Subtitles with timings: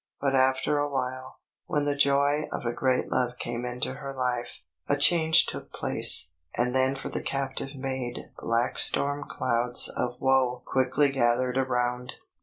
[0.19, 1.35] But after a while,
[1.67, 6.31] when the joy of a great love came into her life, a change took place;
[6.57, 12.13] and then for the captive maid black storm clouds of woe quickly gathered around.